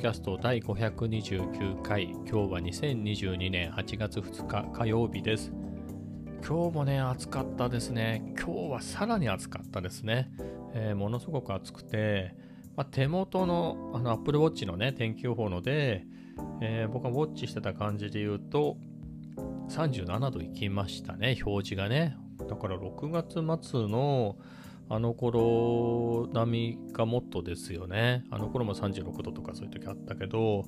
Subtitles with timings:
[0.00, 5.52] キャスト第529回今日は2022年8月2日火曜日です。
[6.42, 8.32] 今日もね暑かったですね。
[8.34, 10.30] 今日はさらに暑かったですね、
[10.72, 12.34] えー、ものすごく暑くて、
[12.76, 16.06] まあ、手元のあの Apple Watch のね天気予報ので、
[16.62, 18.78] えー、僕がウォッチしてた感じで言うと
[19.68, 22.16] 37度いきましたね表示がね。
[22.48, 24.36] だから6月末の
[24.92, 28.24] あの頃並みがもっとですよね。
[28.28, 30.64] あの頃も36度とかそういう時あったけど、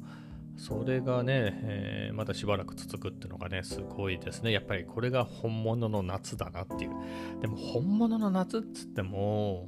[0.57, 4.53] それがね、えー、まだしばらく続くっていうのがね、すごいですね。
[4.53, 6.91] やっぱりこれが本物の夏だなっていう。
[7.41, 9.67] でも本物の夏っつっても、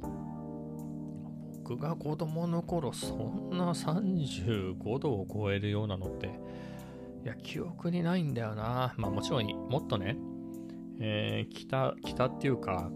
[1.63, 6.27] 僕が子供の頃、そんな35度を超えるようなのって、
[7.25, 8.93] いや、記憶にないんだよな。
[8.95, 10.15] まあもちろん、もっとね、
[11.01, 12.89] えー、北、北っていうか、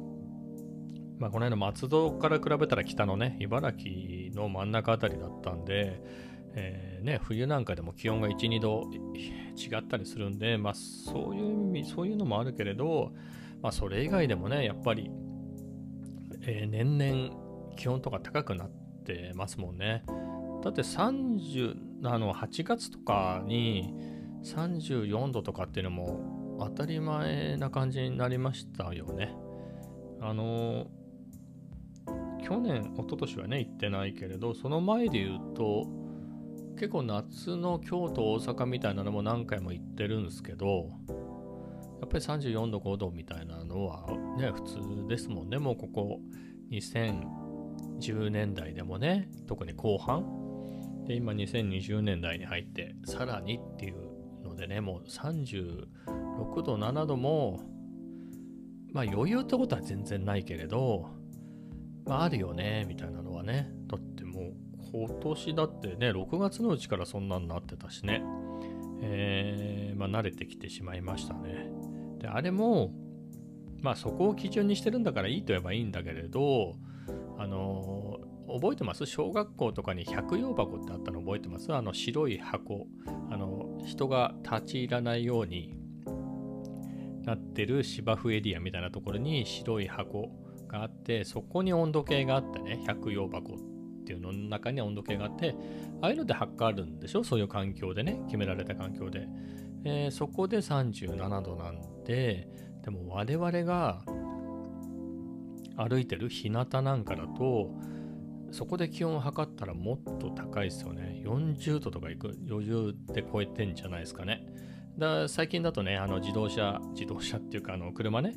[1.19, 6.01] まあ、この辺の松戸から比べたら北のね、茨城の真ん中あたりだったんで、
[6.55, 8.89] えー、ね、冬なんかでも気温が1、2度
[9.55, 13.11] 違ったりするんで、まあ、そういう意味、そういうのもあるけれど、
[13.61, 15.11] まあ、それ以外でもね、やっぱり、
[16.43, 18.71] えー、年々気温とか高くなっ
[19.05, 20.03] てますもんね。
[20.63, 21.75] だって30、
[22.05, 23.93] あの、8月とかに
[24.43, 29.35] 34度とかっていうのも当たり前な感じになりましたよね。
[30.21, 30.87] あの
[32.49, 35.87] 去年、一昨年はね、行ってないけれど、その前で言うと、
[36.79, 40.89] 結構夏の京都、大阪みたいなのも何回も行ってるんですけど、
[42.01, 44.07] やっぱり34度、5度みたいなのは
[44.39, 45.59] ね、普通ですもんね。
[45.59, 46.21] もうここ
[46.71, 50.25] 2010年代でもね、特に後半。
[51.05, 57.59] で、今2020年代に入って、さらにっていうのでね、もう36度、7度も、
[58.91, 61.18] まあ余裕ってことは全然ないけれど、
[62.09, 63.69] まあ、るよね、みたいなのはね。
[63.85, 64.53] だってもう、
[64.91, 68.23] 今年だってね、6月のうちからそんなになってたしね。
[69.01, 71.69] えー、まあ、慣れてきてしまいましたね。
[72.17, 72.91] で、あれも、
[73.81, 76.73] まあ、そこを基準にしてるんだからいいと言えばいいんだけれど、
[77.37, 78.17] あの、
[78.51, 79.05] 覚えてます？
[79.05, 81.71] 小学校とかに百葉箱ってあったの覚えてます？
[81.71, 82.87] あの白い箱。
[83.29, 85.75] あの、人が立ち入らないように
[87.23, 90.31] なってる芝生エリアみたいなところに白い箱
[90.69, 93.57] があってそこに温度計があってね百葉箱っ
[94.05, 95.55] ていうのの中に温度計があって
[96.01, 97.23] ああいうので測るんでしょ？
[97.25, 99.27] そういう環境でね決められた環境で、
[99.83, 102.47] えー、そこで37度なんで
[102.83, 104.01] でも我々が
[105.75, 107.71] 歩いてる日向なんかだと
[108.51, 111.21] そこで気温を測ったらもっと高いですよね。
[111.23, 114.43] 40度とかいく余裕で超えてんじゃないですかね。
[114.97, 118.35] だ最近だとねあの自動車自動車っていうかあの車ね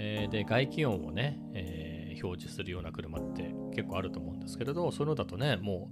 [0.00, 5.90] えー、で外気温をね、えー、表示するような車って結構あると思うんですけれどそういうのだとねも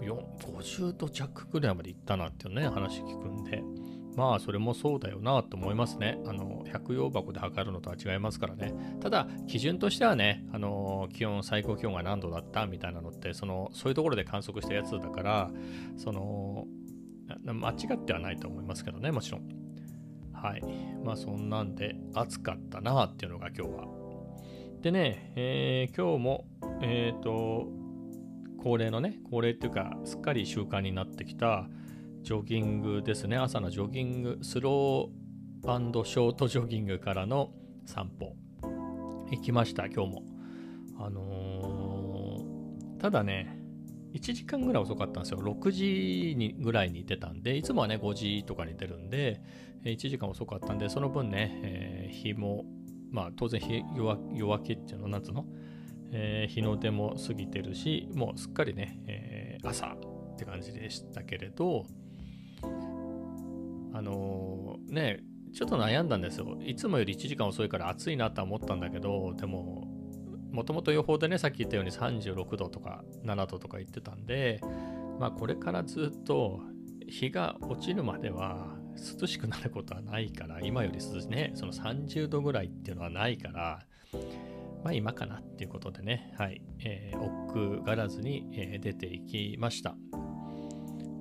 [0.00, 3.62] う50度弱ぐらいまでいったなっていうね話聞くんで
[4.16, 6.18] まあそれもそうだよなと思いますね。
[6.24, 8.72] あの百葉箱で測るのとは違いますからね。
[9.00, 12.66] ただ基準としてはね、あの気温最高気温が何度だった？
[12.66, 15.50] みたいなのってそのそういうところで観測したやつだから
[15.96, 16.66] その
[17.44, 19.63] 間違ってはないと思いますけどねもちろん。
[20.44, 20.62] はい。
[21.02, 23.86] まあそんなんで暑かったなっていうのが今日は。
[24.82, 26.44] でね、えー、今日も、
[26.82, 27.66] えっ、ー、と、
[28.62, 31.66] 恒例のね、恒例っていうか、すっかり習慣になってきた
[32.20, 33.38] ジョギングですね。
[33.38, 37.50] 朝のジョギング、スローショートジョギングからの
[37.86, 38.36] 散歩。
[39.30, 40.22] 行きました、今日も。
[40.98, 43.63] あのー、ただね、
[44.14, 45.40] 1時間ぐらい遅かったんですよ。
[45.40, 49.40] 6時にぐらいに出たんで、いつもはね、5時とかに出るんで、
[49.84, 52.64] 1時間遅かったんで、その分ね、えー、日も、
[53.10, 55.46] まあ当然日夜明けっていうの、なんつうの、
[56.12, 61.84] えー、日の出も過ぎてるし、もうすっかりね、えー、朝って感じでしたけれど、
[63.92, 65.20] あのー、ね、
[65.52, 66.56] ちょっと悩んだんですよ。
[66.64, 69.88] いつもより1時間遅いから暑いなとは思ったんだけど、でも、
[70.54, 74.60] もともと予報でね、さっき言ったように36度とか7度とか言ってたんで、
[75.18, 76.60] まあこれからずっと
[77.08, 78.76] 日が落ちるまでは
[79.20, 83.80] 涼しくなることはないから、今より涼しいね、その30度ぐらいっていうのはないから、
[84.84, 89.96] まあ今かなっていうことでね、はい、えー、奥がらずに、え、出ていきました。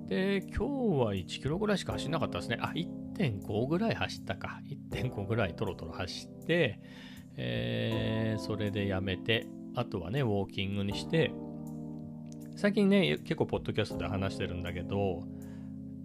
[0.05, 0.63] で、今日
[1.05, 2.59] は1キロぐらいしか走んなかったですね。
[2.61, 4.59] あ、1.5ぐらい走ったか。
[4.91, 6.79] 1.5ぐらいトロトロ走って、
[7.37, 11.31] えー、それでやめて、あとはね、ウォーキングにして、
[12.55, 15.23] 最近ね、結構ポッドキャストで話してるんだけど、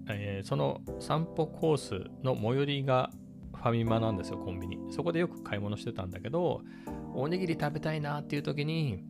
[0.08, 3.10] えー、その散歩コースの最寄りが
[3.54, 4.78] ファミマなんですよ、コンビニ。
[4.90, 6.62] そこでよく買い物してたんだけど、
[7.14, 9.04] おにぎり食べたいなっていう時に、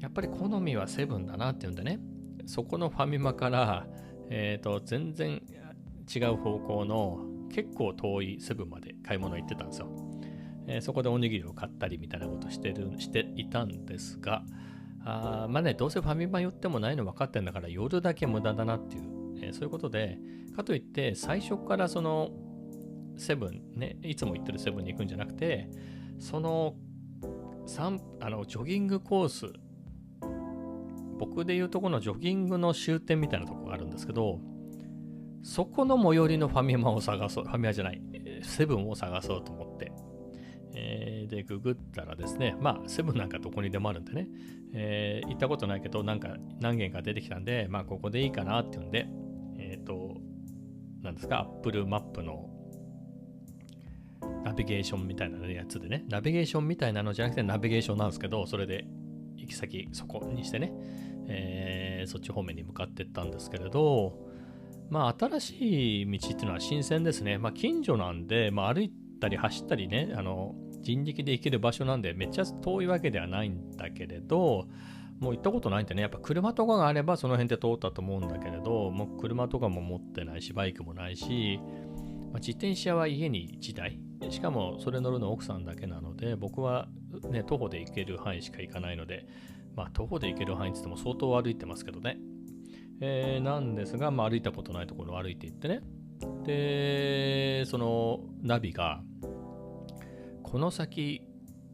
[0.00, 2.00] やっぱり好みはセブンだなっていうんでね、
[2.46, 3.86] そこのファミマから、
[4.30, 5.42] えっ、と、全然
[6.14, 7.20] 違う方向の
[7.50, 10.03] 結構遠いセブンまで買い物行ってたんですよ。
[10.66, 14.42] えー、そこでおにぎりを買ったりみたいなことしてるしていたんですが、
[15.04, 19.02] あまあね、どうせファミマ寄ってもないの分かってんだから夜だけ無駄だなっていう、
[19.42, 20.18] えー、そういうことで、
[20.56, 22.30] かといって最初からその
[23.16, 25.68] セブンね、いつも行ってるセブンに行くんじゃなくて、
[26.18, 26.74] その
[28.20, 29.52] あのジョギングコース、
[31.18, 34.40] 僕でいうとこのジョギングの終点みたいなとこがあるんですけど、
[35.42, 38.02] そこの最寄りのファミマを探そう、ファミマじゃない、
[38.42, 39.83] セブンを探そうと思って、
[40.74, 44.28] え、で、ググったらですね、まあ、セブンなんかどこにでもあるんでね、
[44.72, 49.06] えー、行ったことないけど、なんか何軒か出てきたんで、まあ、ここでいいかなっていうんで、
[49.58, 50.16] えっ、ー、と、
[51.02, 52.50] なんですか、Apple マップの
[54.44, 58.86] ナビゲーションみたいなやつでね、ナビゲーションみたいなのじゃなくてナビゲーションなんですけど、それで
[59.36, 60.72] 行き先そこにしてね、
[61.28, 64.18] えー、そっち方面に向かってったんですけれど、
[64.90, 67.38] まあ新しい道っていうのは新鮮ですね。
[67.38, 70.54] まあ近所なんで、まあ歩いたり走ったりね、あの、
[70.84, 74.68] 人力で行ける場所なんでめっちゃ遠いわけではないんだけれど、
[75.18, 81.58] もう行ったことないんでね、やっぱ車とかがあればその辺で通ったと思うんだけれど、もう車とかも持ってないし、バイクもないし、
[82.32, 83.98] まあ、自転車は家に1台、
[84.28, 86.88] しかもそれ乗るの奥さんだけなので、僕は
[87.30, 89.26] ね、徒歩で行ける範囲しか行かないので、
[89.76, 92.18] まあ徒歩で行ける範囲って言っても相当歩いてますけどね。
[93.00, 95.80] えー、なんですが、まあ歩いたことないところを歩いていってね。
[96.44, 99.02] で、そのナビが、
[100.54, 101.20] この先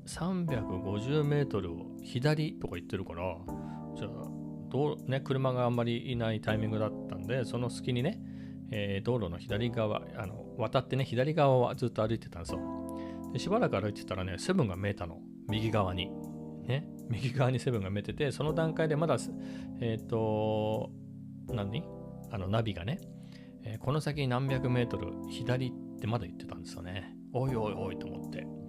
[0.07, 3.37] 350メートルを左とか言ってるから、
[3.95, 4.09] じゃあ、
[4.71, 8.19] どうね、車があんまりいないタイミングだったんで、その隙にね、
[8.71, 12.61] えー、道路の左側、あの渡ってね、左側はずっと歩いてたんですよ。
[13.35, 15.19] でしばらく歩いてたらね、セブンが見えたの。
[15.47, 16.11] 右側に。
[16.67, 16.89] ね。
[17.11, 19.19] 右側にセブンが見えてて、その段階でまだ、
[19.83, 20.91] えっ、ー、と、
[21.51, 21.85] 何？
[22.31, 22.99] あのナビがね、
[23.63, 27.15] えー、この先何百メートル左ってまだ言ってたんですよね。
[27.35, 28.60] おいおいおいと思って。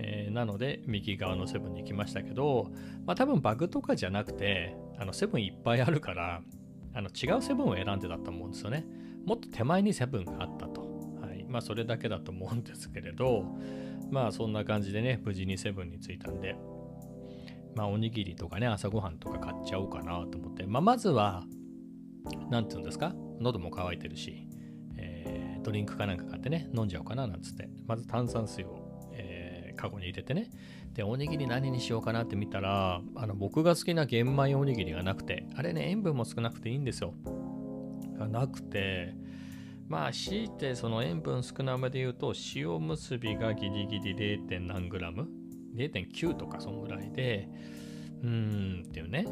[0.00, 2.70] えー、なので、右側のセブンに行きましたけど、
[3.04, 6.40] まあ多分バグとかじゃなくて、あのセブンいっぱいあるから、
[6.94, 8.86] あの違うセブンを選んでたと思うんですよね。
[9.26, 10.82] もっと手前にセブンがあったと。
[11.20, 11.44] はい。
[11.48, 13.44] まあそれだけだと思うんですけれど、
[14.10, 16.56] まあそんな感じでね、無事にセブンに着いたんで、
[17.74, 21.44] まあおにぎりとかね、朝ごはんとか買っちゃおうかなと思って、まあまずは、
[22.50, 24.48] 何て言うんですか、喉も渇いてるし、
[24.96, 28.77] えー、ドリンクかなんか買ってね、飲んじゃおうかななんつって、まず炭酸水を、
[29.78, 30.50] カゴに入れてね、
[30.94, 37.14] で、おにぎり何にしようかなって見たら、あの僕が好きな玄米おにぎりがなくて、あれね、塩分も少なくていいんですよ。
[38.18, 39.14] がなくて、
[39.88, 44.60] まあ、強いてその塩分少なめで言うと、塩結びがギリギリ 0.
[44.60, 45.28] 何グラム
[45.74, 47.48] ?0.9 とかそんぐらいで、
[48.22, 49.24] うーんっていうね。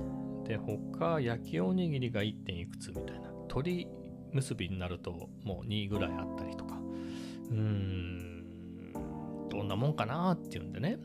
[0.44, 2.44] で、他、焼きおにぎりが 1.
[2.44, 3.31] 点いくつみたいな。
[3.48, 3.87] 鶏
[4.32, 6.78] 結びになるともう2ぐらいあったりとか。
[7.50, 8.25] うーん、
[9.56, 10.99] どんなもんかなっていうんでね。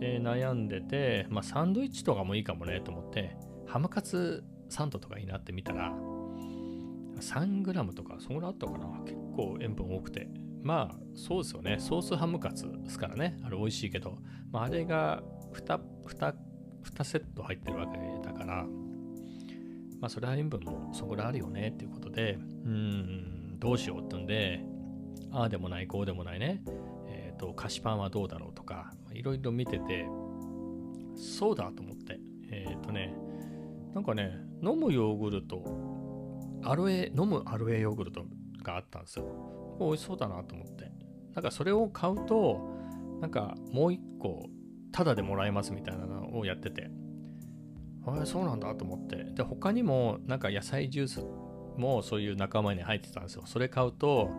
[0.00, 3.36] で、悩んでて、まあ、サンドイッチとかもいいかもねと思って、
[3.66, 5.92] ハムカツサンドとかいいなって見たら、
[7.20, 8.86] 3グラムとか、そんぐらあったかな。
[9.04, 10.28] 結構塩分多くて。
[10.62, 11.76] まあ、そうですよね。
[11.78, 13.38] ソースハムカツですからね。
[13.44, 14.18] あれ美味しいけど、
[14.50, 16.34] まあ、あれが 2, 2,
[16.94, 18.64] 2セット入ってるわけだから、
[20.00, 24.60] まあ、それは塩分もそんぐらあるよねっていうことで、うん、どうしようってんで、
[25.30, 26.62] ああでもない、こうでもないね。
[27.38, 30.06] と、菓子パンはどうだろうとか、いろいろ見てて、
[31.16, 33.16] そうだと思って、えっ、ー、とね、
[33.94, 35.62] なんかね、飲むヨーグルト
[36.62, 38.24] アロエ、飲むアロエヨーグルト
[38.62, 39.76] があったんですよ。
[39.80, 40.92] 美味しそうだなと思って。
[41.34, 42.60] なんかそれを買うと、
[43.20, 44.46] なんかもう一個、
[44.92, 46.90] タダでもらえますみたいなのをやってて、
[48.06, 49.16] ああ、そうなんだと思って。
[49.34, 51.24] で、他にも、なんか野菜ジュース
[51.76, 53.42] もそういう仲間に入ってたんですよ。
[53.46, 54.30] それ買うと、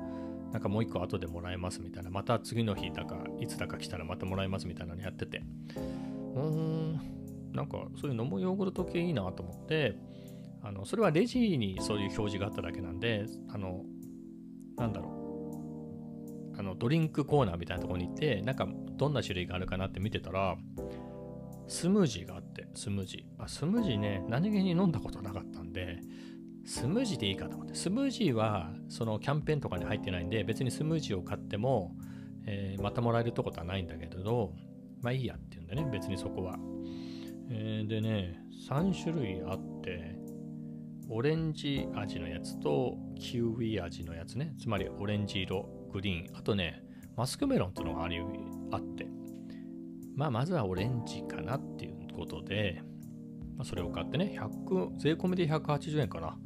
[0.51, 5.43] なんかもう一個後でもらえますみたいな、また次の日だか、いつだか来たらまたもらえますみたいなのやってて、
[6.35, 6.99] うーん、
[7.53, 9.95] なんかそういう飲むヨーグルト系いいなと思って、
[10.61, 13.83] あのそれはレジにそういう表示があっただけなんで、あの、
[14.77, 15.09] なんだろ
[16.55, 16.59] う。
[16.59, 20.57] あの、ドリンクコーナーみたいなところに行って、なんかどんな種類があるかなって見てたら、
[21.67, 23.43] スムージーがあって、スムージー。
[23.43, 25.99] あスムージーね、何気に飲んだことなかったんで、
[26.69, 27.73] スムージーでいいかと思って。
[27.73, 31.95] スムージーは、そのキャンペーンとかに入ってないんで、別にスムージーを買っても、
[32.45, 34.53] えー、またもらえるとことはないんだけど、
[35.01, 36.59] まあいいやっていうんでね、別にそこは。
[37.49, 40.15] えー、でね、3種類あって、
[41.09, 44.53] オレンジ味のやつとキウイ味のやつね。
[44.59, 46.37] つまりオレンジ色、グリーン。
[46.37, 46.83] あとね、
[47.17, 48.19] マスクメロンっていうのがあり
[48.71, 49.07] あって。
[50.15, 52.83] まあ、まずはオレンジかなっていうことで、
[53.55, 56.37] まあ、それを買ってね、100、税込みで180円かな。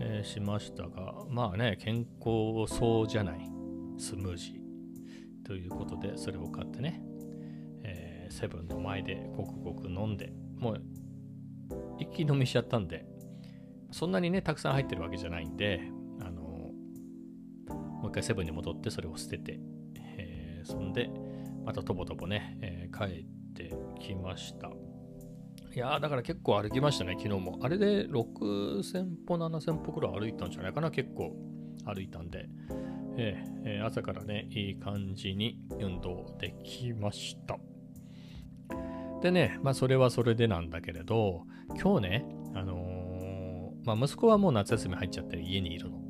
[0.00, 3.48] えー、しましたが、まあね、健康そうじゃない、
[3.98, 7.02] スムージーということで、それを買ってね、
[7.82, 10.82] えー、セブンの前でごくごく飲んで、もう
[11.98, 13.06] 一気飲みしちゃったんで、
[13.90, 15.80] そんなにね、たくさん入ってるわけじゃないんで、
[16.20, 16.42] あの
[18.02, 19.60] もう一回セブンに戻ってそれを捨てて、
[19.96, 21.10] えー、そんで、
[21.64, 24.70] またとぼとぼね、え、帰ってきました。
[25.74, 27.58] いや、だから結構歩きましたね、昨日も。
[27.62, 31.34] あれで6000歩、7000歩くらい歩いたんじゃないかな、結構
[31.86, 32.46] 歩いたんで。
[33.16, 37.58] え、えー、朝からね、いい感じに運動できました。
[39.22, 41.44] でね、まあそれはそれでなんだけれど、
[41.80, 46.02] 今日ね、あのー、まあ息子はもう夏休み入っちゃって家にいるの。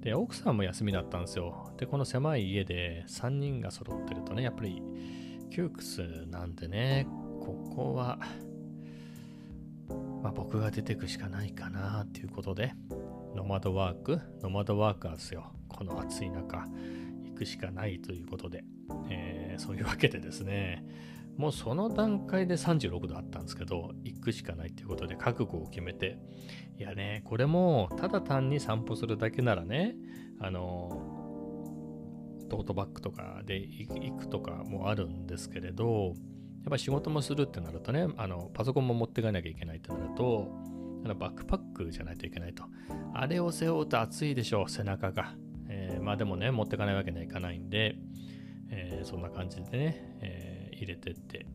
[0.00, 1.72] で、奥さんも休みだったんですよ。
[1.78, 4.82] で、この狭い家で3人が揃ってるとね、やっぱり
[5.50, 7.06] 窮屈なんでね、
[7.40, 8.18] ここは、
[10.22, 12.74] まあ、僕が出てくしかないかなっていうことで、
[13.34, 15.52] ノマドワーク、ノマドワーカーですよ。
[15.68, 16.66] この暑い中、
[17.24, 18.64] 行くしかないということで、
[19.10, 20.84] えー、そういうわけでですね、
[21.36, 26.18] もうその段階で36度あったんですけど、行くしかないっていうことで覚悟を決めて、
[26.78, 29.96] いやね、これもただ単に散歩するだけならね、
[30.40, 31.22] あの、
[32.48, 36.14] トートバッグとかで行くとかもあるんですけれど、
[36.64, 40.48] やっぱ仕事もするってなるとね、あのパソコンも持っていかなきゃいけないってなると、
[41.04, 42.64] あのバックパックじゃないといけないと。
[43.14, 45.34] あれを背負うと暑いでしょう、背中が。
[45.68, 47.96] えー、まあでもね、持ってかないわけにはいかないんで、
[48.70, 51.46] えー、そんな感じでね、えー入れてって、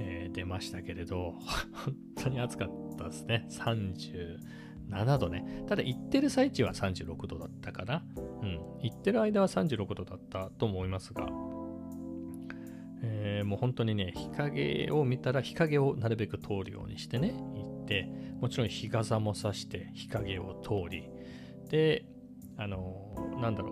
[0.00, 1.34] えー、出ましたけれど、
[1.84, 3.46] 本当に暑かったですね。
[3.50, 5.64] 37度ね。
[5.66, 8.02] ただ行ってる最中は36度だったかな。
[8.16, 8.60] うん。
[8.80, 11.28] 行ってる間は36度だったと思いますが、
[13.02, 18.08] えー、もう本当にね、日陰を見たら日陰をなるべく通るようにしてね、行って、
[18.40, 21.08] もちろん日傘もさして日陰を通り、
[21.68, 22.06] で、
[22.56, 23.70] あのー、なんだろ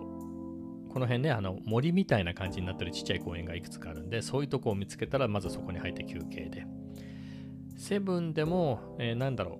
[0.87, 6.65] う、この辺ね、あの森みたいな感じになってるちっちゃい公園がいくつかあるんで、そういうとこを見つけたら、まずそこに入って休憩で。
[7.75, 9.59] セブンでも、えー、なんだろ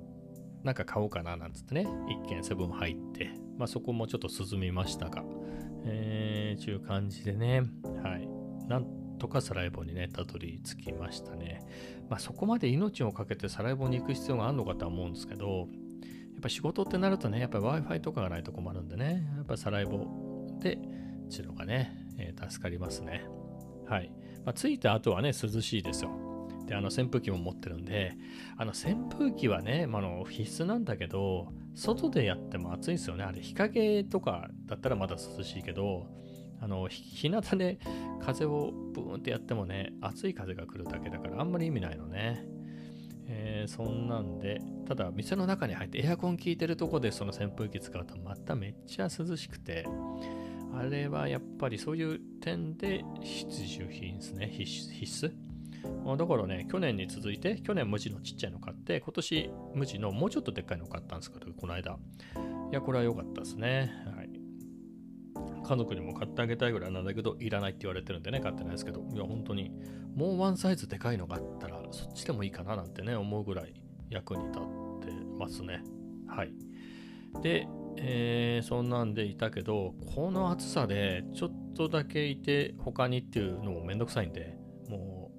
[0.64, 5.24] う、なんか買おうかななんつってね、一軒セブン入って、まあそこもちょっと進みましたが、
[5.86, 7.62] えー、ちゅう感じでね、
[8.04, 8.28] はい。
[8.68, 11.62] なんとかサライボにね、たどり着きましたね。
[12.10, 15.68] まあそこまで命をかけてサライボに行く必要があるのかとは思うんですけど、
[16.38, 20.06] やっぱ仕事ってなるとね、やっぱ Wi-Fi とかがないと困るんでね、やっぱサライボ
[20.60, 20.78] で、
[21.30, 23.26] ちのがね、えー、助かりますね。
[23.88, 24.12] はい。
[24.46, 26.12] まあ、着いた後はね、涼しいですよ。
[26.66, 28.18] で、あの扇風機も持ってるんで、
[28.58, 33.24] あの扇風機はね、まあ、の必須なんだけど、外でやっても暑いですよね。
[33.24, 36.08] あれ、日陰とかだったらまだ涼しいけど、
[36.60, 37.80] あの、日向で
[38.20, 42.46] 風をブーンってやってもね、暑い風が来るだけだからあんまり意味ないのね。
[43.30, 49.86] えー、そんなんで、ただ店の中に入ってエアコン効いてるとこでその扇風機使うとまためっちゃ涼しくて、
[50.74, 54.48] あれはやっぱりそういう点で必需品ですね。
[54.48, 55.32] 必須。
[56.18, 61.98] だからね、去年に続いて、去年無地のちっちゃいの買って、今年無地のもうちょっとでっかいの買ったんですけど、この間。
[62.72, 63.92] いや、これは良かったですね。
[65.68, 69.72] 家族にも買ってあげたいぐらいなんだけど、いらないって言われてるんでね、買ってないですけど、いや、本当に、
[70.16, 73.74] もうワンサイズでかいのがあったら、そっちでもいいかななんてね、思うぐらい
[74.10, 74.62] 役に立っ
[75.06, 75.84] てますね。
[76.28, 76.54] はい。
[77.42, 84.58] で、えー、そんなんでいたけど、この暑さでちょっとだけいて他にっていうのもめんどくさいんで、
[84.88, 85.32] も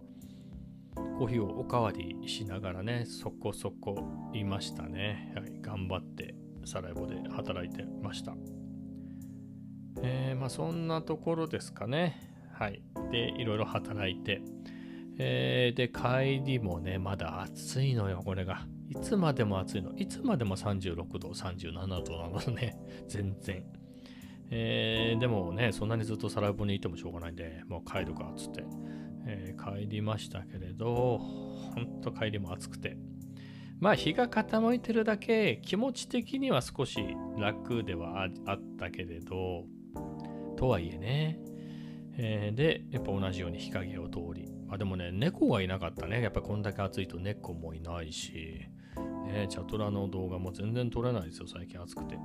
[0.97, 5.32] うコーヒーをおかわりしながらね、そこそこいましたね。
[5.35, 8.37] はい、頑張ってサラエボで働いてました。
[10.02, 12.21] えー、まあそんなところですかね。
[12.52, 12.83] はい。
[13.11, 14.43] で、いろいろ働いて、
[15.19, 18.67] えー、で、帰りもね、まだ暑いのよ、これが。
[18.88, 19.93] いつまでも暑いの。
[19.97, 22.76] いつまでも36度、37度なのね。
[23.09, 23.64] 全然。
[24.50, 28.64] えー、でもね、そんなにずっとサラボにいてもしょうがないんで、もう帰るか、つって、
[29.26, 32.97] えー、帰りましたけれど、ほんと帰りも暑くて。
[33.81, 36.99] まあ、日が傾いてるだけ、気持ち的には少し
[37.37, 39.67] 楽ではあったけれど、
[40.59, 41.38] とはいえね、
[42.17, 46.21] えー、で、やっぱ同じように日陰を通り、まあでもね、猫がいなかったね。
[46.21, 48.67] やっぱこんだけ暑いと猫もいないし、
[49.25, 52.19] ね、チャトラの動画も全然撮れないですよ、最近暑くて。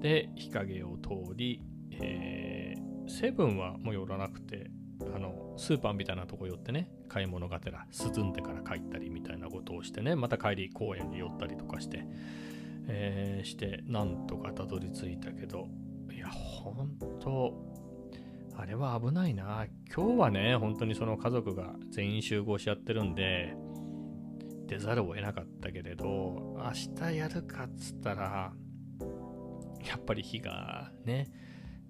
[0.00, 4.68] で、日陰を通り、えー、セブンはもう寄らなくて、
[5.14, 12.04] あの、スーパーみたいなとこ寄ってね、買い物がてら涼んでから帰ったりみたいなことをしてね、また帰り公園に寄ったりとかして、
[12.88, 15.68] えー、して、なんとかたどり着いたけど、
[16.22, 17.54] や、ほんと、
[18.56, 19.66] あれは危ないな。
[19.94, 23.54] 今日はね、本当にその家族が全員集合しちゃってるんで、
[24.66, 28.52] 出ざるを得なかったけれど、明日やるかっつったら、
[29.86, 31.30] やっぱり日がね、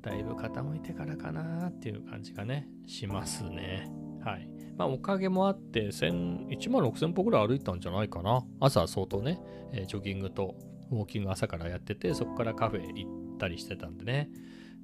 [0.00, 3.88] だいぶ傾いてからかなっていう感じがね、しますね。
[4.24, 4.48] はい。
[4.76, 8.42] まあ、おかげもあって、1万6000歩ぐらい歩いたんじゃないかな。
[8.60, 9.38] 朝相当ね、
[9.72, 10.56] え、ジョギングと
[10.90, 14.30] ウォーキング朝からやってて、そこからカフェ行ったりしてたんでね、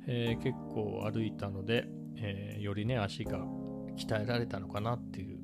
[0.08, 1.86] えー、結構歩いたので、
[2.16, 3.38] えー、よりね、足が
[3.96, 5.38] 鍛えられたのかなっていう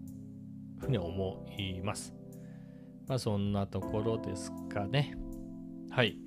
[0.81, 2.13] ふうに思います。
[3.07, 5.17] まあ、そんなところですかね。
[5.91, 6.19] はい。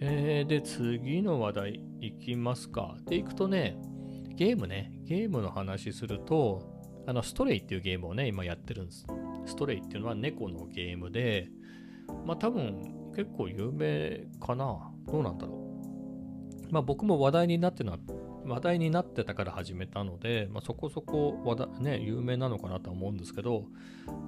[0.00, 2.96] えー、で、次の話題いきますか。
[3.04, 3.76] で、いくとね、
[4.34, 6.62] ゲームね、ゲームの話すると、
[7.06, 9.04] あの、ストレイっていうゲームをね、今やってるんです。
[9.44, 11.50] ストレイっていうのは猫のゲームで、
[12.24, 14.90] まあ多分結構有名かな。
[15.06, 15.59] どうなんだろう。
[16.70, 17.98] まあ僕も話題になってな、
[18.44, 23.64] 話題になってたから始めたので、まあそこそこ話題、ね、有名なのかなと思うんですけど、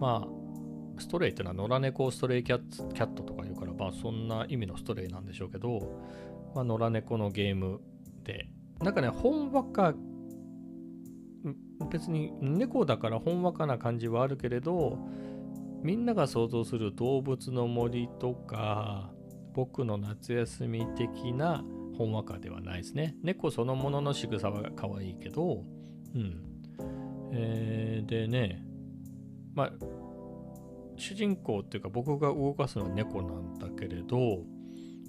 [0.00, 6.00] まあ、ストレイっていうのは野良猫ストレイキャッキャットとか言うから、まあそんな意味のストレイなんでしょうけど、
[6.54, 7.80] まあ野良猫のゲーム
[8.24, 8.48] で、
[8.80, 9.94] なんかね、本ばっか
[11.90, 14.98] 別に猫だからほんわかな感じはあるけれど
[15.82, 19.10] みんなが想像する動物の森とか
[19.52, 21.64] 僕の夏休み的な
[21.96, 25.64] ほんわかではないですね猫そのものの仕草は可愛いけど
[26.14, 26.42] うん
[27.34, 28.62] えー、でね
[29.54, 29.72] まあ
[30.96, 34.16] 主人公っていうか僕が動かすのは猫なんだけれど、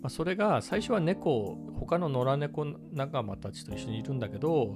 [0.02, 4.76] まあ、それが最初は猫他の野良猫仲間たちと一緒にいるんだけど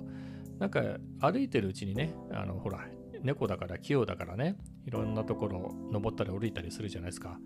[0.59, 0.81] なんか
[1.19, 2.79] 歩いてるうちにね、あのほら、
[3.21, 7.39] 猫だから器用だからね、いろんなところ登ったり降りたりするじゃないですか。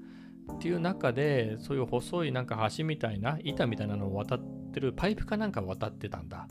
[0.54, 6.48] っていう中で、そういう細いなんか橋みたいな、板みたいなのを渡ってる、パイプかなんか渡ってたんだ。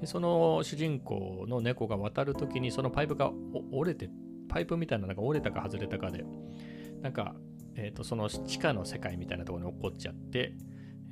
[0.00, 3.32] で、その主人公の猫が渡るときに、そのパイプが
[3.72, 4.10] 折れて、
[4.48, 6.24] パイプみたいなのが折れたか外れたかで、
[7.02, 7.34] なんか、
[7.74, 10.54] えーと、その地下の世界みたいなところに落っこっちゃって、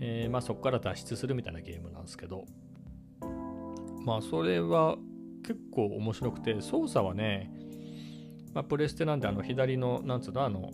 [0.01, 2.47] えー、まあ、そこから脱出するみたいなゲームなんですけど、
[4.05, 4.97] まあそれは
[5.47, 7.51] 結構面白くて操作はね、
[8.53, 10.71] まあ、プレステなんであの左のなんつうのあの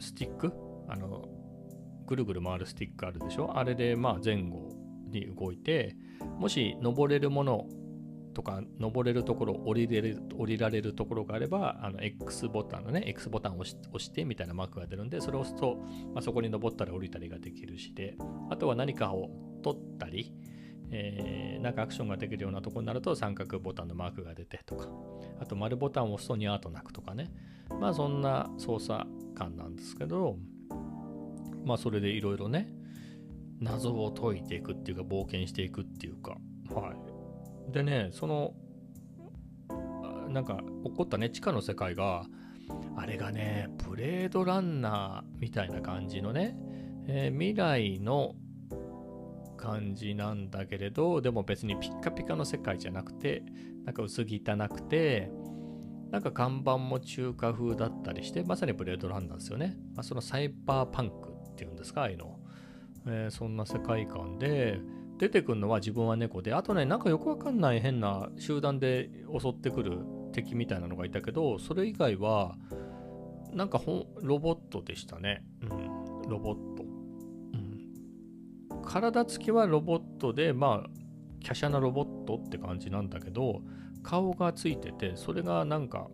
[0.00, 0.52] スティック？
[0.88, 1.28] あの
[2.12, 3.56] ぐるぐる回るスティックあるでしょ？
[3.56, 4.68] あれでまあ前後
[5.10, 5.96] に動いて
[6.38, 7.66] もし登れるもの
[8.34, 15.76] とか登れるところ降りれる降りられるところがあればあの X ボタンのね X ボタンを押してみたいなマークが出るんでそれを押すと、
[16.12, 18.14] まあ、そこに登ったり降りたりができるしで
[18.50, 19.30] あとは何かを
[19.62, 20.34] 取ったり
[20.94, 24.88] えー、なんかアクションができるようなとこになると三角ボタンのマークが出てとか、
[25.40, 27.30] あと丸ボタンを押すとニャーと鳴くとかね。
[27.80, 30.36] まあそんな操作感なんですけど、
[31.64, 32.72] まあそれでいろいろね、
[33.60, 36.36] 謎を解いていくっていうか冒険していくっていうか、
[36.74, 36.92] は
[37.68, 37.72] い。
[37.72, 38.54] でね、その、
[40.28, 42.26] なんか起こったね、地下の世界が、
[42.96, 46.56] あれがね、ブレードランナーみたいな感じのね、
[47.06, 48.34] えー、未来の
[49.62, 53.44] 感じなんだけれどでも別にピッカピカの世界じゃなくて
[53.84, 55.30] なんか薄汚くて
[56.10, 62.38] なんか看板も中華風だったりしてまさにブレードランなんですよね、まあ、そのサイバーパンクっていうんですかああいうの、
[63.06, 64.80] えー、そんな世界観で
[65.18, 69.98] 出てくるのは自分は猫であとねなんかよくわかんない変な集団で襲ってくる
[70.32, 72.56] 敵みたいなのがいたけどそれ以外は
[73.52, 73.80] なんか
[74.22, 75.44] ロボットでしたね。
[75.60, 76.28] うん。
[76.28, 76.82] ロボット。
[78.82, 83.62] 体つきはロボットで、まあ、華奢なロボットって感じなんだけど、
[84.02, 86.08] 顔がついてて、それがなんか、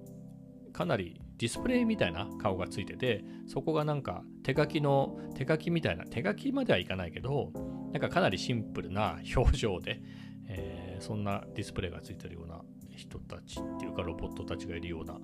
[0.73, 7.53] かなりディスプレイみたいな顔がついてて、そこがなんか手書きの、手書きみたいな、手書きまではいかないけど、
[7.93, 10.03] なんかかなりシンプルな表情で、
[10.49, 12.61] えー、そんなディスプレイがついてるような
[12.97, 15.19] 人たちっていうかロボットたちがいるような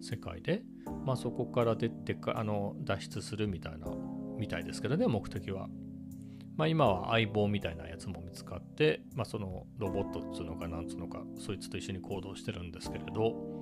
[0.00, 0.62] 世界で、
[1.04, 3.88] まあそこから出てか、あの、脱出するみたいな、
[4.38, 5.68] みたいですけどね、目的は。
[6.56, 13.60] まあ、今は相棒みたいなやつも見つかって、まあ、そのロボットっつうのかなんつうのかそいつと一緒に行動してるんですけれど、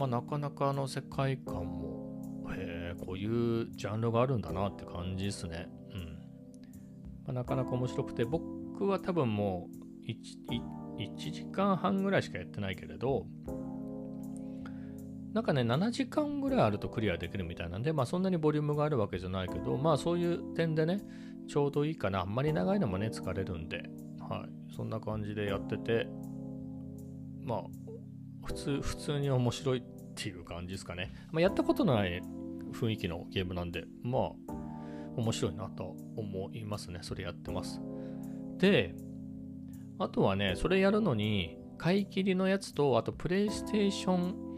[0.00, 5.68] まあ、なかなかあの世界観もへえこういうジャンルがあるんだなって感じですね。
[5.92, 6.18] うん
[7.26, 9.68] まあ、なかなか面白くて僕は多分も
[10.06, 13.26] う 1, 1時間半ぐらいしかやってないけれど
[15.34, 21.02] なんかね、7時間ぐらいあるとクリアできるみたいなんで、まあそんなにボリュームがあるわけじゃないけど、まあそういう点でね、
[21.46, 22.22] ちょうどいいかな。
[22.22, 23.82] あんまり長いのもね、疲れるんで、
[24.18, 24.74] はい。
[24.74, 26.08] そんな感じでやってて、
[27.44, 27.62] まあ、
[28.44, 29.82] 普通、普通に面白いっ
[30.14, 31.12] ていう感じですかね。
[31.32, 32.22] まあ、やったことない
[32.72, 34.32] 雰囲気のゲームなんで、まあ、
[35.16, 37.00] 面白いなと思いますね。
[37.02, 37.80] それやってます。
[38.58, 38.94] で、
[39.98, 44.50] あとはね、それやるのに、買い切りのやつと、あとプレイステーション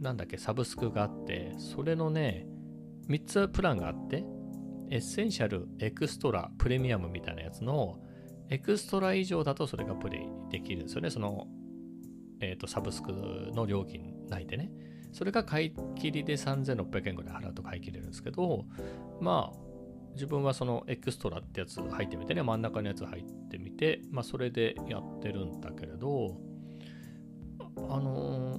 [0.00, 2.46] なんだっけ、サブスクがあって、それのね、
[3.08, 4.24] 3つプランがあって、
[4.90, 8.00] エッセンシャル、エクストラ、プレミアムみたいなやつの、
[8.48, 11.10] エクストラ以上だとそれがプレイできるんですよね。
[11.10, 11.46] その、
[12.40, 13.12] えっ、ー、と、サブスク
[13.54, 14.70] の料金内でね。
[15.12, 18.64] それが買い切りで3600円ぐらい払うと買い切れるんですけど、
[19.20, 19.58] まあ、
[20.14, 26.36] 自分はそのエクストラってやつ入ってみてね、真ん中のやつ入ってみて、まあ、それでやってるんだけれど、
[27.88, 28.58] あの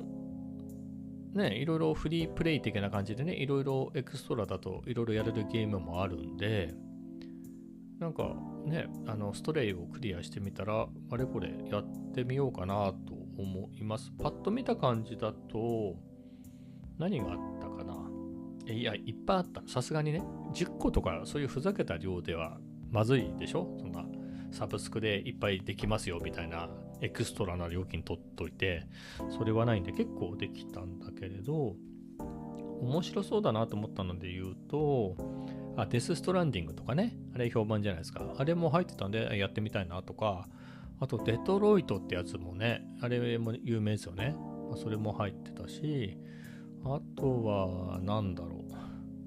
[1.33, 6.73] ー、ね、いろいろフリープレイ的な感じでね、いろいろエクストラだといろいろやれるゲームもあるんで、
[7.99, 14.11] なんかね、あのストレイをクリアしてみたら、あれこれやってみようかなと思います。
[14.21, 15.95] パッと見た感じだと、
[16.97, 17.95] 何があったかな？
[18.73, 19.63] いや、いっぱいあった。
[19.67, 20.21] さすがにね、
[20.53, 23.75] 10個とかそういうふざけた量ではまずいでしょ？
[23.79, 24.05] そんな
[24.51, 26.69] サブスクでいっぱいできますよみたいな
[27.01, 28.85] エクストラな料金取っといて、
[29.29, 31.75] それはないんで結構できたんだけれど、
[32.81, 35.15] 面白そうだなと思ったので言うと、
[35.77, 38.35] あ、デス・ストランディングとかね、あれ評判じゃないですか。
[38.37, 40.47] あれも入ってたんでやってみたいなとか、
[41.01, 44.35] あとデトロイトってやつもね、あれも有名ですよね。
[44.69, 46.17] まそれも入ってたし、
[46.85, 48.63] あとは、何だろ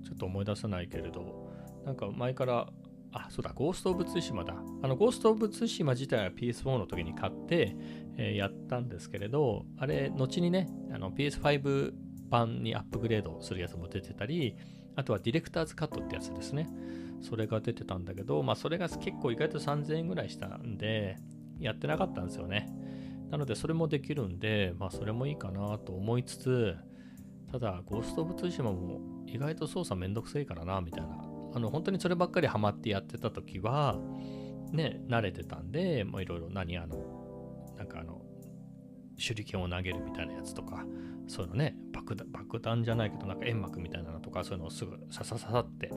[0.03, 0.05] う。
[0.05, 1.51] ちょっと思い出せないけれど、
[1.85, 2.69] なんか前から、
[3.13, 4.55] あ、そうだ、ゴースト・オブ・ツシマだ。
[4.83, 7.77] あの、ゴースト・オブ・ツシマ自体は PS4 の時に買って、
[8.17, 11.93] えー、やったんですけれど、あれ、後にね、あの PS5
[12.29, 14.57] 版にアップグレードするやつも出てたり、
[14.95, 16.69] あとはディレクターズカットってやつですね。
[17.21, 21.17] それが出てたんだけど、まあ、それが結構意外と3000円ぐらいしたんで、
[21.67, 22.69] やってなかったんですよね。
[23.31, 26.77] なので、それもできるんで、まあ、それもいいかなと思いつつ、
[27.51, 31.25] ただ、ゴースト・オブ・ツイシマも意外と操作めんどくせえからな、みたいな。
[31.55, 33.99] あの、本当にそればっかりハマってやってた時は、
[34.73, 36.97] ね、慣れてたんで、もういろいろ何、あの、
[37.77, 38.23] なんかあの、
[39.17, 40.85] 手裏剣を投げるみたいなやつとか、
[41.27, 45.91] そういうのね、爆弾爆弾じゃないけど、なんか煙幕みたいなのとか、そういうのをすぐさささって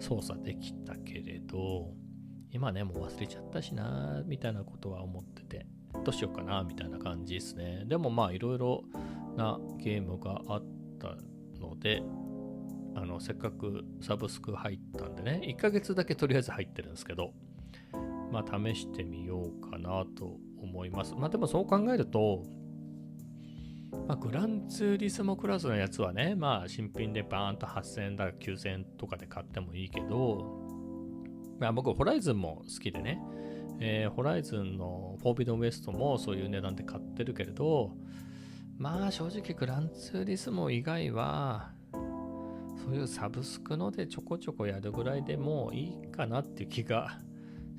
[0.00, 1.94] 操作できたけれど、
[2.52, 5.66] 今ね、もう忘れちゃったしな、みたいなことは思ってて、
[6.04, 7.84] どうしようかな、みたいな感じですね。
[7.86, 8.84] でもまあ、いろいろ
[9.36, 10.62] なゲームがあっ、
[10.96, 11.16] た
[11.60, 12.02] ので、
[12.94, 17.32] あの、せっかくサブスク入ったんでね、1ヶ月だけとりあえず入ってるんですけど、
[18.32, 21.14] まあ、試してみようかなと思います。
[21.14, 22.42] まあ、でもそう考えると、
[24.08, 30.65] まあ、グランツーリスモクラスのやつはね、まあ、新品でバーンと8000円だ9000円とかで買ってもいいけど、
[31.58, 33.20] まあ、僕、ホライズンも好きでね、
[33.80, 37.92] えー、ホライズンのフォービドンウエストもそういう値段で買ってるけれど、
[38.78, 41.70] まあ正直グランツーリスモ以外は
[42.84, 47.18] そういうサブスクのでちょこちょこやるぐらいでもいいかなっていう気が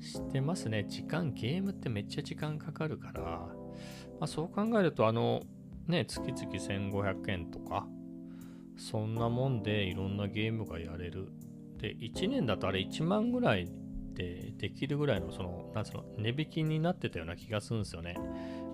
[0.00, 0.84] してますね。
[0.88, 3.54] 時間、ゲームってめっちゃ時間かかるから、ま
[4.22, 5.42] あ、そう考えるとあの
[5.86, 7.86] ね、月々1500円とか、
[8.76, 11.32] そんなもんでいろんなゲームがやれる。
[11.78, 13.68] で、1年だとあれ1万ぐらい
[14.14, 18.16] でできるぐらいの、その、なんつうの、値引きになってたような気がするんですよね。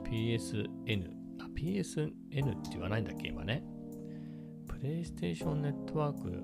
[0.05, 3.65] PSN あ、PSN って言わないんだっけ、今ね。
[4.67, 6.43] プレイステーションネットワーク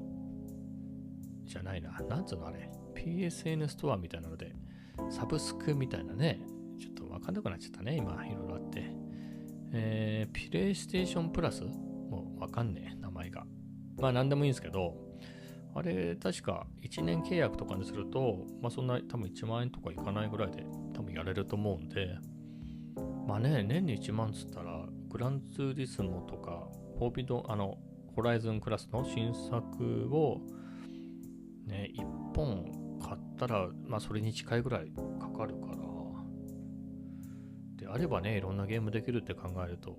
[1.45, 1.91] じゃないな。
[2.09, 2.71] なんつうのあれ。
[2.95, 4.55] PSN ストアみたいなので、
[5.09, 6.41] サブスクみたいなね。
[6.79, 8.85] ちょっとわかんなくなっちゃったね、今、いろいろあって。
[9.73, 11.63] えー、プレイステーションプラス？
[11.63, 13.47] もうわかんねえ、名前が。
[13.99, 15.10] まあ、なんでもいいんですけど、
[15.75, 22.19] あれ、確か1年契約とかにすると、まあ、そんな多分1万円とかいかないぐらいで多分やれると思うんで、
[23.27, 27.79] まあね、年に1万つったら、グランツーリスモとか、フォービド、あの、
[28.15, 30.41] ホライズンクラスの新作を、
[31.67, 32.05] ね、1
[32.35, 35.77] 本買ったら、まあそれに近いぐらいかかるから、
[37.77, 39.97] であればね、いろんなゲームできるって考えると、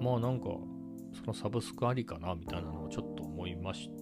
[0.00, 0.48] まあなんか、
[1.12, 3.99] そのサブスクありかなみたいなのをちょっと思いました。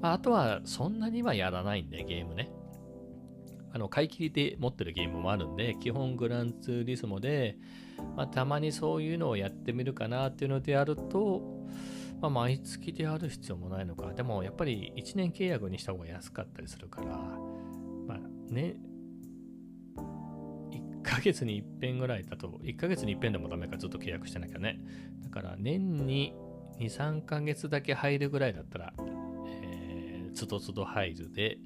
[0.00, 2.50] まあ、あとは、そんなにはやらないんで、ゲームね。
[3.72, 7.56] あの買い切りで持ってるゲームもあるんで、基本グランツーリスモで、
[8.16, 11.40] まあ、たまにそういうのをやってみるかなっていうのでやると、
[12.20, 14.12] まあ、毎月である必要もないのか。
[14.12, 17.16] でもやっぱり1年契約にした方が安かったりするから、
[18.06, 18.18] まあ
[18.52, 18.74] ね、
[19.96, 24.80] 1ヶ月に1遍ぐらいだと、1ヶ月に1遍でもダメかずっと契約してなきゃね。
[25.22, 26.34] だから年に
[26.80, 28.92] 2、3ヶ月だけ入るぐらいだったら
[30.40, 31.58] つどつど入るで、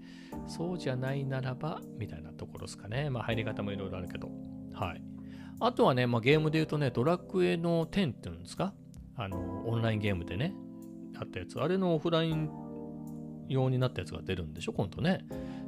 [0.46, 3.10] そうじゃないならば、みたいなところですかね。
[3.10, 4.30] まあ入り方もいろいろあるけど。
[4.72, 5.02] はい。
[5.60, 8.74] あとはね、まあ、ゲームで言うとね、ドラクエの10っていうんですか？
[9.16, 10.52] あの、オンラインゲームでね、
[11.16, 11.60] あったやつ。
[11.60, 12.50] あれのオフライン
[13.48, 15.24] 用になったやつが出るんでしょ今度ね。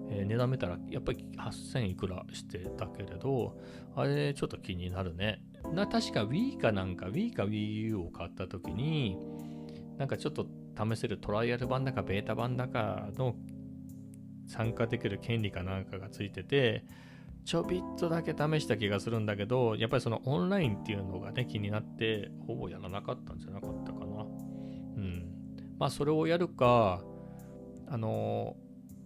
[0.09, 3.57] えー、値段見たらやっぱり8000いくらしてたけれど、
[3.95, 5.41] あれちょっと気になるね。
[5.73, 9.17] な、確か Wii かなんか Wii か Wii U を買った時に、
[9.99, 13.35] なんかちょっと試せるトライアル版だかベータ版だかの
[14.47, 16.85] 参加できる権利かなんかがついてて、
[17.45, 24.23] ちょびっとだけ試した気がするんだけど、やっぱりそのオンラインっていうのがね、気になって、ほぼやらなかったんじゃなかったかな。
[24.23, 25.27] うん。
[25.79, 27.03] まあ、それをやるか、
[27.89, 28.57] あの、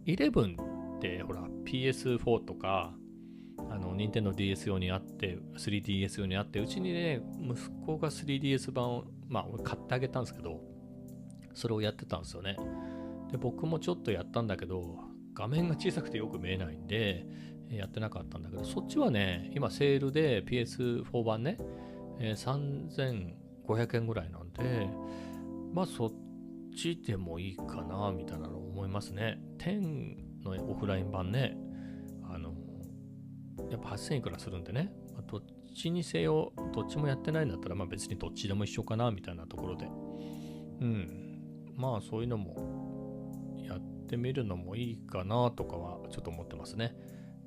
[0.06, 0.56] 11
[0.96, 2.92] ってほら PS4 とか
[3.70, 10.60] あの Nintendo DS 用にあって 3DS 用にあってうちにね息子が 3DS 版をまあ俺買ってあげたんですけど
[11.60, 12.56] それをやってたんですよね
[13.30, 14.98] で僕もちょっとやったんだけど
[15.34, 17.26] 画面が小さくてよく見えないんで
[17.70, 21.56] やってなかったんだけどそっちはね今セールで PS4 版ね、
[22.18, 24.88] え、3500円ぐらいなんで
[25.72, 26.12] まあそっ
[26.76, 31.56] ちでもいいかなみたいなの思いますね10のオフライン版ね、
[32.24, 32.54] あの、
[33.70, 35.42] やっぱ8000いくらするんでね、ま、どっ
[35.74, 39.86] ちにせよ、どっちもやってないんだったら、まあ別にどっちでも一緒かな、みたいなところで。
[40.80, 41.29] うん。
[41.80, 46.94] まあそういうのも、やってみるのもいいかな、とかはちょっと思ってますね。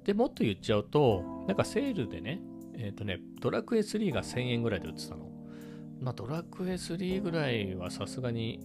[0.03, 2.41] で、もっと言っちゃうと、なんかセールでね、
[2.75, 5.29] えっ、ー、とね、ドラクエ3が1000円ぐらいで売ってたの。
[6.01, 8.59] まあドラクエ3ぐらいはさすがに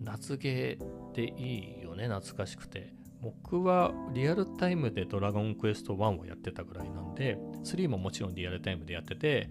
[0.00, 2.94] 夏ゲーでいいよね、懐かしくて。
[3.20, 9.48] 僕はリアルタイムでドラゴンクエスト1をやってたぐらいなんで、3ももちろんリアルタイムでやってて、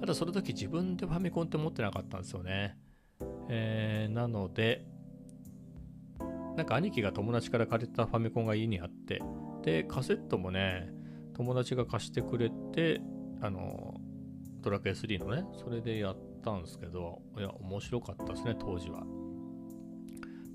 [0.00, 2.78] ただその時自分でファミコンって持ってなかったんですよね。
[3.48, 4.86] えー、なので、
[6.56, 9.22] なんか兄貴が友達から借りたファミコンが家にあって、
[9.62, 10.90] で、カセットもね、
[11.34, 13.00] 友達が貸してくれて、
[13.40, 13.94] あの、
[14.60, 19.02] ドラクエ3のね、それでやったんですけど、いや、面白かったですね、当時は。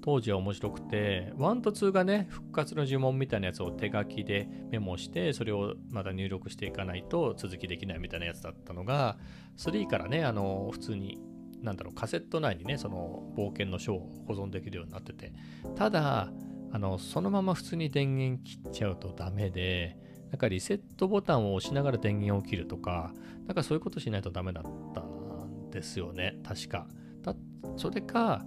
[0.02, 9.18] 当時は面白くて、1と2がね、復活の呪文みたいなやつを手書きでメモして、それをまた入力していかないと続きできないみたいなやつだったのが、
[9.58, 11.20] 3からね、あの、普通に、
[11.62, 15.34] なんだろう、カセット内にね、その冒険の書を保存できるようになってて、
[15.76, 16.32] ただ、
[16.72, 19.98] あの、そのまま普通に電源切っちゃうとダメで、
[20.32, 23.14] なんかリセットボタンを押しながら電源を切るとか、
[23.46, 26.88] なんかそういうことしないとダメだったんですよね、確か。
[27.22, 27.36] だ
[27.78, 28.46] それか、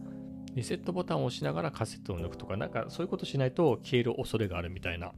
[0.55, 5.13] リセットボタンを押しながらカセットを抜くとか、なんかそういうことしないと消える恐れがあるみたいな。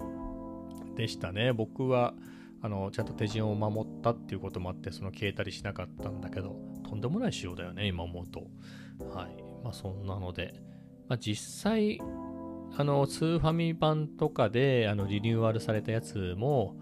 [0.94, 1.52] でしたね。
[1.52, 2.14] 僕は、
[2.60, 6.56] あの、ちゃんと手順を守ったっていうこともあって、その消えたりしなかったんだけど、
[6.92, 8.40] とんでもない仕様だよね、今思うと。
[9.14, 9.42] はい。
[9.64, 10.54] まあそんなので、
[11.08, 11.98] まあ実際、
[12.76, 16.76] あの、スーファミ版とかで、あの、リニューアルされたやつも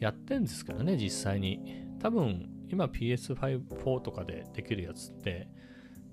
[0.00, 1.60] やってんですけどね、実際に。
[2.00, 5.48] 多分、今 PS5 とかでできるやつって、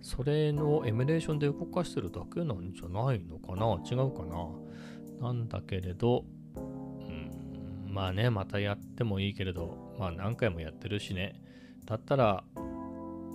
[0.02, 3.82] それのエミュレーションで動かしてるだけなんじゃないのかな？
[3.84, 4.26] 違うか
[5.20, 5.28] な？
[5.28, 6.24] なんだけれど、
[6.56, 11.42] うん、まあね、またやってもいいけれど、まあ何回もやってるしね。
[11.86, 12.44] だったら、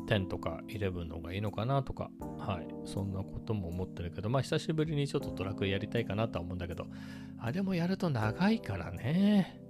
[0.07, 6.87] 10とか11の方がいいのかなとか、はい、そんなことも思ってるけど、まあ久しぶりにちょっとドラクエやりたいかなとは思うんだけど、
[7.39, 9.61] あれもやると長いからね。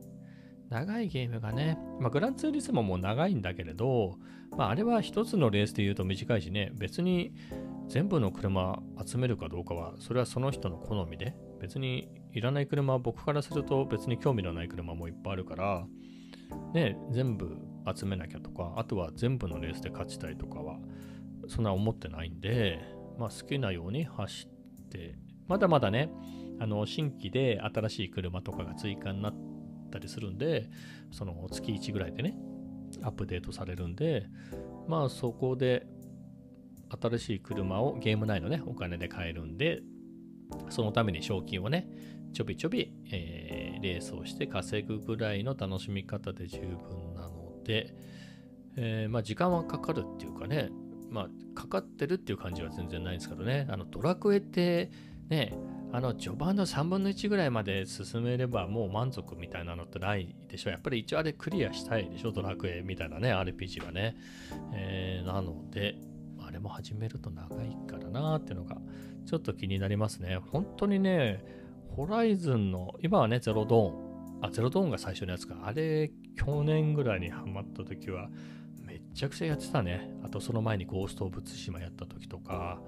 [0.70, 4.16] 長いゲームがね、まあ、グランツーリスモも長いんだけれど、
[4.56, 7.32] まあ、あれは一つのレースで言うと短いしね、別に
[7.88, 15.86] 全部の車集めるかどうかは、それはその人の好みで、別にいらない車は僕からすると別に興味のない車もいっぱいあるから、
[16.72, 17.56] ね、全部
[17.94, 20.78] 集めなきゃとか、あとは全部のレースで勝ちたいとかは、
[21.48, 22.80] そんな思ってないんで、
[23.18, 25.16] まあ、好きなように走って、
[25.46, 26.10] まだまだね、
[26.60, 29.34] あの新規で新しい車とかが追加になっ、
[29.94, 30.68] たりするんで、
[31.12, 32.36] その月1ぐらいでね、
[33.02, 34.26] アップデートされるんで、
[34.88, 35.86] まあそこで
[37.00, 39.82] 新しい車をゲーム内のね、お金で買えるんで、
[40.68, 41.88] そのために賞金をね、
[42.32, 47.13] ちょびちょび、えー、レースをして稼ぐぐらいの楽しみ方で十分な
[47.64, 47.94] で、
[48.76, 50.70] えー、まあ時間はかかるっていうかね、
[51.10, 54.90] まあかかってるっていう感じは全然ないんですけどね、あのドラクエって
[55.28, 55.54] ね、
[55.92, 60.70] あの序盤の3分の1ぐらいまで進めればもう満足みたいなのってないでしょ。
[60.70, 62.32] やっぱり一応あれクリアしたいでしょ。
[62.32, 64.16] ドラクエみたいなね、RPG はね。
[64.72, 65.96] えー、なので、
[66.40, 68.76] あれも始めると長いからなーっていうのが
[69.24, 70.38] ちょっと気になりますね。
[70.50, 71.44] 本当にね、
[71.96, 74.44] ホライズンの、今はね、ゼロドーン。
[74.46, 75.56] あ、ゼロドーンが最初のやつか。
[75.62, 78.28] あれ、去年ぐらいにハマった時は、
[78.82, 80.10] めっちゃくちゃやってたね。
[80.22, 82.80] あとその前にゴースト・オブ・ツシマやった時とか、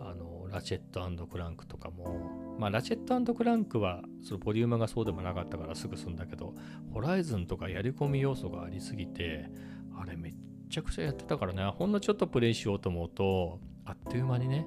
[0.00, 6.54] あのラチェットクランクとかも、まあ、ラチェットクランクはそのボリュームがそうでもなかったからすぐ済んだけど、
[6.92, 9.50] ホライズンとかやり込み要素がありすぎて、
[9.96, 10.34] あれめっ
[10.70, 14.66] ちゃくちゃやってたからね、ほんのちょっとプレイしようと思うと、あっという間にね、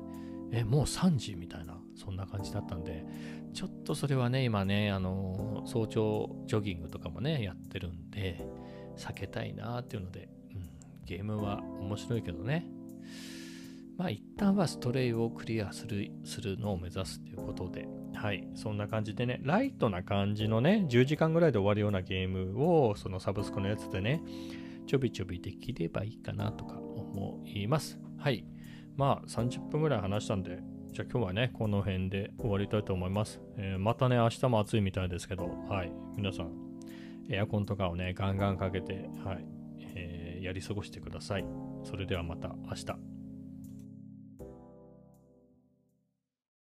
[0.51, 3.05] え、もう3時みたいな、そんな感じだったんで、
[3.53, 8.45] ちょっとそれはね、今ね、あの早朝ジョギングとかもね、やってるんで、
[8.97, 10.69] 避けたいなっていうので、うん、
[11.05, 12.67] ゲームは面白いけどね。
[13.97, 24.23] まあ一旦はストレイをクリアするするのを目指すということで、はい、そんな感じでね、ライトな感じのね、10時間ぐらいで終わるようなゲームを、そのサブスクのやつでね、
[24.87, 27.99] ちょびちょびできればいいかなとか思います。
[28.17, 28.45] はい。
[28.95, 30.59] まあ30分ぐらい話したんで、
[30.93, 33.41] じゃあ今日はね、この辺で終わりたいと思います。
[33.57, 35.91] えー、またね、明日も暑いみたいですけど、はい。
[36.17, 36.51] 皆さん、
[37.29, 39.45] エアコンとかをね、ガンガンかけて、はい。
[39.95, 41.45] えー、やり過ごしてください。
[41.85, 43.20] それではまた明日。